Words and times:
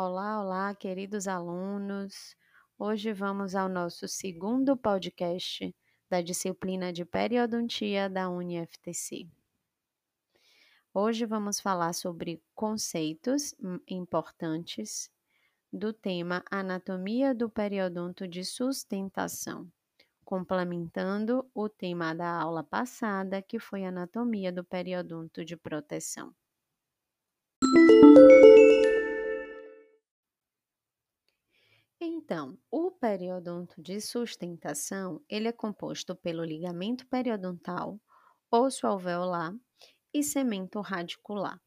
Olá, 0.00 0.40
olá, 0.40 0.74
queridos 0.76 1.26
alunos. 1.26 2.36
Hoje 2.78 3.12
vamos 3.12 3.56
ao 3.56 3.68
nosso 3.68 4.06
segundo 4.06 4.76
podcast 4.76 5.74
da 6.08 6.20
disciplina 6.20 6.92
de 6.92 7.04
periodontia 7.04 8.08
da 8.08 8.30
UniFTC. 8.30 9.26
Hoje 10.94 11.26
vamos 11.26 11.58
falar 11.58 11.92
sobre 11.94 12.40
conceitos 12.54 13.52
importantes 13.88 15.10
do 15.72 15.92
tema 15.92 16.44
Anatomia 16.48 17.34
do 17.34 17.50
periodonto 17.50 18.28
de 18.28 18.44
sustentação, 18.44 19.68
complementando 20.24 21.44
o 21.52 21.68
tema 21.68 22.14
da 22.14 22.40
aula 22.40 22.62
passada, 22.62 23.42
que 23.42 23.58
foi 23.58 23.84
Anatomia 23.84 24.52
do 24.52 24.62
periodonto 24.62 25.44
de 25.44 25.56
proteção. 25.56 26.32
Então, 32.20 32.58
o 32.68 32.90
periodonto 32.90 33.80
de 33.80 34.00
sustentação, 34.00 35.24
ele 35.28 35.46
é 35.46 35.52
composto 35.52 36.16
pelo 36.16 36.42
ligamento 36.44 37.06
periodontal, 37.06 38.00
osso 38.50 38.88
alveolar 38.88 39.54
e 40.12 40.24
cemento 40.24 40.80
radicular. 40.80 41.62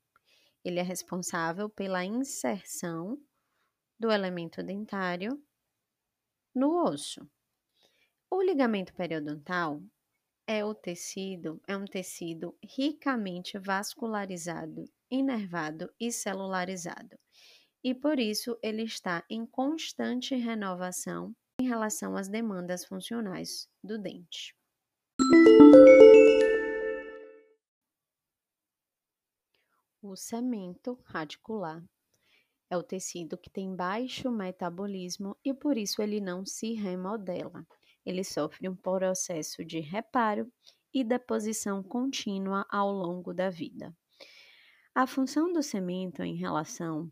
Ele 0.62 0.78
é 0.78 0.82
responsável 0.84 1.70
pela 1.70 2.04
inserção 2.04 3.18
do 3.98 4.12
elemento 4.12 4.62
dentário 4.62 5.42
no 6.54 6.84
osso. 6.84 7.26
O 8.30 8.42
ligamento 8.42 8.94
periodontal 8.94 9.82
é 10.46 10.66
o 10.66 10.76
tecido, 10.76 11.62
é 11.66 11.78
um 11.78 11.86
tecido 11.86 12.58
ricamente 12.62 13.58
vascularizado, 13.58 14.84
inervado 15.10 15.90
e 15.98 16.12
celularizado 16.12 17.18
e 17.84 17.94
por 17.94 18.20
isso 18.20 18.58
ele 18.62 18.84
está 18.84 19.24
em 19.30 19.46
constante 19.46 20.36
renovação 20.36 21.36
em 21.60 21.68
relação 21.68 22.16
às 22.16 22.28
demandas 22.28 22.86
funcionais 22.86 23.68
do 23.84 23.98
dente. 23.98 24.56
O 30.02 30.16
cemento 30.16 31.00
radicular 31.06 31.84
é 32.70 32.78
o 32.78 32.84
tecido 32.84 33.38
que 33.38 33.50
tem 33.50 33.76
baixo 33.76 34.32
metabolismo 34.32 35.38
e 35.44 35.54
por 35.54 35.78
isso 35.78 36.02
ele 36.02 36.20
não 36.20 36.46
se 36.46 36.74
remodela. 36.74 37.66
Ele 38.06 38.24
sofre 38.24 38.68
um 38.68 38.76
processo 38.76 39.64
de 39.64 39.80
reparo 39.80 40.52
e 40.94 41.04
deposição 41.04 41.84
contínua 41.84 42.66
ao 42.70 42.92
longo 42.92 43.34
da 43.34 43.50
vida. 43.50 43.96
A 44.96 45.06
função 45.06 45.54
do 45.54 45.62
cemento 45.62 46.24
em 46.24 46.36
relação 46.36 47.12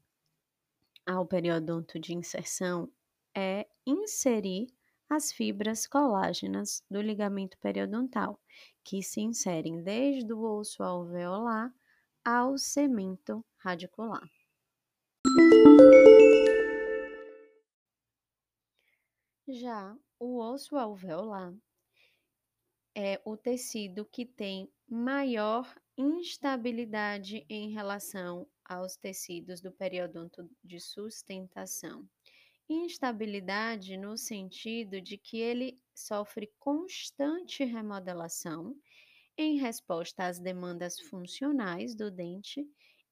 ao 1.10 1.26
periodonto 1.26 2.00
de 2.00 2.14
inserção 2.14 2.88
é 3.36 3.68
inserir 3.84 4.68
as 5.10 5.32
fibras 5.32 5.88
colágenas 5.88 6.84
do 6.88 7.02
ligamento 7.02 7.58
periodontal, 7.58 8.40
que 8.84 9.02
se 9.02 9.20
inserem 9.20 9.82
desde 9.82 10.32
o 10.32 10.40
osso 10.40 10.84
alveolar 10.84 11.74
ao 12.24 12.60
cemento 12.60 13.44
radicular. 13.58 14.30
Já 19.48 19.98
o 20.20 20.38
osso 20.38 20.78
alveolar 20.78 21.56
é 22.96 23.20
o 23.26 23.36
tecido 23.36 24.06
que 24.06 24.28
tem 24.28 24.72
maior 24.88 25.76
instabilidade 25.98 27.48
em 27.50 27.72
relação 27.72 28.48
aos 28.70 28.96
tecidos 28.96 29.60
do 29.62 29.72
periodonto 29.72 30.50
de 30.64 30.80
sustentação. 30.80 32.08
Instabilidade 32.70 33.98
no 33.98 34.16
sentido 34.16 35.02
de 35.02 35.18
que 35.18 35.40
ele 35.40 35.82
sofre 35.96 36.54
constante 36.60 37.66
remodelação 37.66 38.76
em 39.38 39.58
resposta 39.58 40.26
às 40.28 40.40
demandas 40.40 41.00
funcionais 41.00 41.96
do 41.96 42.12
dente 42.12 42.68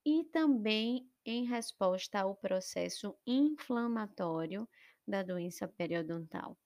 e 0.06 0.23
também 0.25 1.09
em 1.25 1.46
resposta 1.46 2.19
ao 2.22 2.35
processo 2.35 3.17
inflamatório 3.25 4.69
da 5.07 5.23
doença 5.23 5.67
periodontal. 5.67 6.57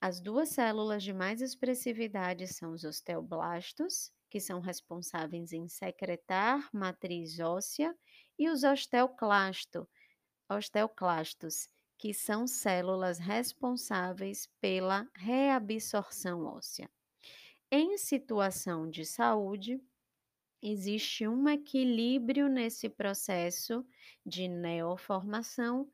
As 0.00 0.20
duas 0.20 0.48
células 0.50 1.02
de 1.04 1.12
mais 1.12 1.40
expressividade 1.40 2.46
são 2.48 2.72
os 2.72 2.84
osteoblastos 2.84 4.12
que 4.30 4.40
são 4.40 4.60
responsáveis 4.60 5.52
em 5.52 5.68
secretar 5.68 6.68
matriz 6.72 7.40
óssea, 7.40 7.96
e 8.38 8.48
os 8.48 8.62
osteoclasto, 8.64 9.88
osteoclastos, 10.50 11.68
que 11.98 12.14
são 12.14 12.46
células 12.46 13.18
responsáveis 13.18 14.46
pela 14.60 15.08
reabsorção 15.16 16.44
óssea. 16.44 16.90
Em 17.70 17.98
situação 17.98 18.88
de 18.88 19.04
saúde, 19.04 19.80
existe 20.62 21.26
um 21.28 21.48
equilíbrio 21.48 22.48
nesse 22.48 22.88
processo 22.88 23.86
de 24.24 24.48
neoformação 24.48 25.90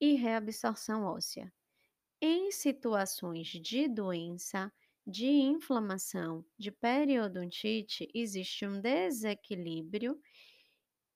e 0.00 0.14
reabsorção 0.14 1.04
óssea. 1.04 1.52
Em 2.20 2.50
situações 2.52 3.48
de 3.48 3.88
doença, 3.88 4.72
de 5.06 5.26
inflamação, 5.26 6.44
de 6.58 6.70
periodontite, 6.72 8.08
existe 8.14 8.66
um 8.66 8.80
desequilíbrio 8.80 10.18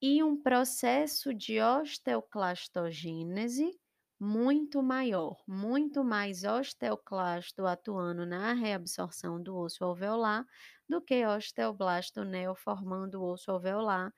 e 0.03 0.23
um 0.23 0.41
processo 0.41 1.35
de 1.35 1.61
osteoclastogênese 1.61 3.79
muito 4.21 4.83
maior, 4.83 5.43
muito 5.49 6.05
mais 6.05 6.45
osteoclasto 6.45 7.65
atuando 7.67 8.27
na 8.27 8.53
reabsorção 8.53 9.43
do 9.43 9.57
osso 9.57 9.83
alveolar 9.85 10.45
do 10.89 11.01
que 11.03 11.25
osteoblasto 11.27 12.25
neoformando 12.25 13.21
o 13.23 13.33
osso 13.33 13.51
alveolar, 13.51 14.13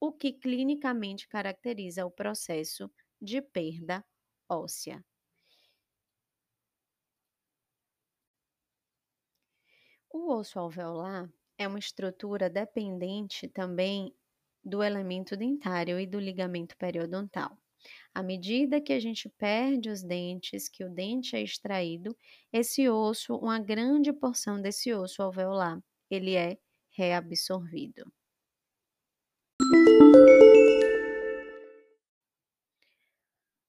o 0.00 0.12
que 0.12 0.32
clinicamente 0.32 1.28
caracteriza 1.28 2.04
o 2.06 2.10
processo 2.10 2.90
de 3.20 3.40
perda 3.42 4.04
óssea. 4.48 5.04
O 10.16 10.32
osso 10.32 10.60
alveolar 10.60 11.28
é 11.58 11.66
uma 11.66 11.80
estrutura 11.80 12.48
dependente 12.48 13.48
também 13.48 14.14
do 14.64 14.80
elemento 14.80 15.36
dentário 15.36 15.98
e 15.98 16.06
do 16.06 16.20
ligamento 16.20 16.76
periodontal. 16.76 17.58
À 18.14 18.22
medida 18.22 18.80
que 18.80 18.92
a 18.92 19.00
gente 19.00 19.28
perde 19.28 19.90
os 19.90 20.04
dentes, 20.04 20.68
que 20.68 20.84
o 20.84 20.88
dente 20.88 21.34
é 21.34 21.42
extraído, 21.42 22.16
esse 22.52 22.88
osso, 22.88 23.34
uma 23.34 23.58
grande 23.58 24.12
porção 24.12 24.62
desse 24.62 24.94
osso 24.94 25.20
alveolar, 25.20 25.82
ele 26.08 26.36
é 26.36 26.58
reabsorvido. 26.90 28.04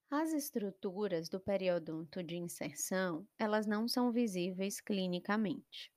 As 0.08 0.32
estruturas 0.32 1.28
do 1.28 1.40
periodonto 1.40 2.22
de 2.22 2.36
inserção, 2.36 3.26
elas 3.36 3.66
não 3.66 3.88
são 3.88 4.12
visíveis 4.12 4.80
clinicamente 4.80 5.90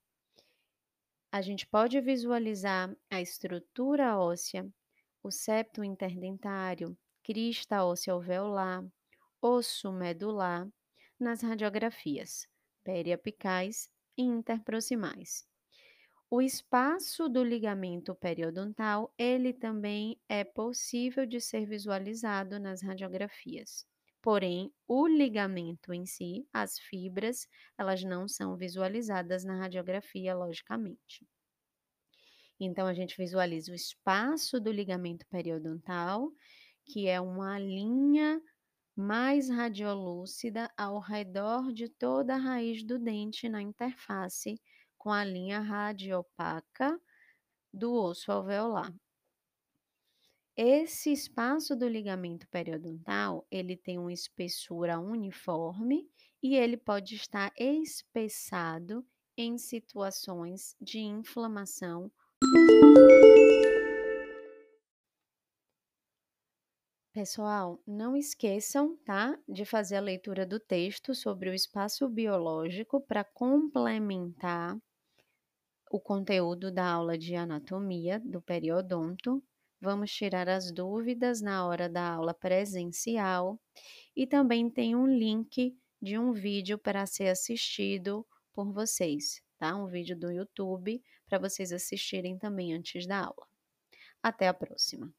a 1.31 1.41
gente 1.41 1.67
pode 1.67 2.00
visualizar 2.01 2.95
a 3.09 3.22
estrutura 3.22 4.17
óssea, 4.17 4.67
o 5.22 5.29
septo 5.29 5.84
interdentário, 5.84 6.97
crista 7.23 7.84
óssea 7.84 8.13
alveolar, 8.13 8.84
osso 9.41 9.91
medular, 9.91 10.67
nas 11.19 11.41
radiografias 11.41 12.47
periapicais 12.84 13.90
e 14.17 14.23
interproximais. 14.23 15.47
O 16.31 16.41
espaço 16.41 17.29
do 17.29 17.44
ligamento 17.44 18.16
periodontal, 18.16 19.14
ele 19.17 19.53
também 19.53 20.20
é 20.28 20.43
possível 20.43 21.25
de 21.25 21.40
ser 21.40 21.66
visualizado 21.66 22.59
nas 22.59 22.82
radiografias. 22.82 23.85
Porém, 24.22 24.72
o 24.88 25.08
ligamento 25.08 25.94
em 25.94 26.06
si, 26.06 26.48
as 26.54 26.78
fibras, 26.78 27.48
elas 27.78 28.04
não 28.04 28.28
são 28.28 28.58
visualizadas 28.58 29.46
na 29.46 29.58
radiografia, 29.58 30.36
logicamente. 30.36 31.26
Então, 32.60 32.86
a 32.88 32.94
gente 32.94 33.16
visualiza 33.18 33.72
o 33.72 33.76
espaço 33.76 34.60
do 34.60 34.72
ligamento 34.72 35.26
periodontal, 35.28 36.30
que 36.86 37.08
é 37.08 37.22
uma 37.22 37.58
linha 37.58 38.42
mais 38.96 39.50
radiolúcida 39.50 40.70
ao 40.78 41.00
redor 41.00 41.72
de 41.72 41.88
toda 41.88 42.36
a 42.36 42.38
raiz 42.38 42.84
do 42.84 43.00
dente 43.00 43.48
na 43.48 43.62
interface 43.62 44.62
com 44.98 45.10
a 45.10 45.24
linha 45.24 45.62
radiopaca 45.62 47.00
do 47.74 47.94
osso 47.94 48.32
alveolar. 48.32 48.94
Esse 50.61 51.09
espaço 51.14 51.73
do 51.73 51.88
ligamento 51.88 52.46
periodontal, 52.50 53.47
ele 53.50 53.78
tem 53.78 53.97
uma 53.97 54.11
espessura 54.11 55.00
uniforme 55.00 56.06
e 56.44 56.53
ele 56.53 56.76
pode 56.76 57.16
estar 57.16 57.53
espessado 57.58 59.06
em 59.38 59.58
situações 59.58 60.76
de 60.82 61.00
inflamação 61.00 62.11
Pessoal, 67.14 67.82
não 67.88 68.17
esqueçam, 68.17 68.97
tá, 69.06 69.40
de 69.47 69.64
fazer 69.64 69.96
a 69.96 70.02
leitura 70.02 70.46
do 70.46 70.59
texto 70.59 71.16
sobre 71.16 71.50
o 71.50 71.53
espaço 71.53 72.09
biológico 72.09 73.00
para 73.00 73.23
complementar 73.23 74.78
o 75.90 76.02
conteúdo 76.02 76.70
da 76.70 76.85
aula 76.85 77.17
de 77.17 77.34
anatomia 77.34 78.20
do 78.20 78.41
periodonto. 78.41 79.41
Vamos 79.81 80.11
tirar 80.11 80.49
as 80.49 80.72
dúvidas 80.72 81.41
na 81.41 81.66
hora 81.66 81.87
da 81.87 82.14
aula 82.14 82.34
presencial 82.34 83.59
e 84.16 84.28
também 84.28 84.70
tem 84.70 84.96
um 84.96 85.08
link 85.08 85.78
de 86.02 86.17
um 86.17 86.34
vídeo 86.34 86.78
para 86.78 87.05
ser 87.05 87.29
assistido 87.29 88.26
por 88.53 88.73
vocês, 88.73 89.41
tá? 89.58 89.76
Um 89.76 89.87
vídeo 89.87 90.17
do 90.17 90.31
YouTube 90.31 91.02
para 91.28 91.40
vocês 91.40 91.72
assistirem 91.72 92.37
também 92.37 92.73
antes 92.73 93.08
da 93.08 93.26
aula. 93.26 93.47
Até 94.22 94.47
a 94.47 94.53
próxima! 94.53 95.19